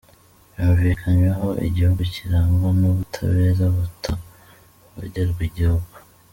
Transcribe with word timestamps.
yumvikanyweho; 0.57 1.47
igihugu 1.67 2.01
kirangwa 2.13 2.67
n’ubutabera 2.79 3.65
butavogerwa; 3.75 5.41
igihugu 5.49 5.93